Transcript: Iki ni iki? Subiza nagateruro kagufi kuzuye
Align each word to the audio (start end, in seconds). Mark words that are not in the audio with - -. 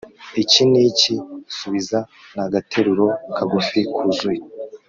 Iki 0.43 0.61
ni 0.69 0.79
iki? 0.89 1.13
Subiza 1.57 1.99
nagateruro 2.35 3.05
kagufi 3.35 3.79
kuzuye 3.95 4.41